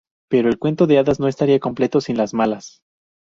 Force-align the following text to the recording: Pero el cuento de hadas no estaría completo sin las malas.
Pero 0.31 0.49
el 0.49 0.57
cuento 0.57 0.87
de 0.87 0.97
hadas 0.97 1.19
no 1.19 1.27
estaría 1.27 1.59
completo 1.59 2.01
sin 2.01 2.17
las 2.17 2.33
malas. 2.33 2.81